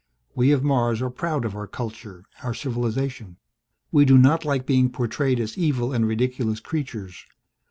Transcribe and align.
We 0.33 0.51
of 0.51 0.63
Mars 0.63 0.99
are 0.99 1.11
proud 1.11 1.45
of 1.45 1.55
our 1.55 1.67
culture, 1.67 2.25
our 2.41 2.55
civilization. 2.55 3.37
We 3.91 4.03
do 4.03 4.17
not 4.17 4.43
like 4.43 4.65
being 4.65 4.89
portrayed 4.89 5.39
as 5.39 5.59
evil 5.59 5.93
and 5.93 6.07
ridiculous 6.07 6.59
creatures. 6.59 7.23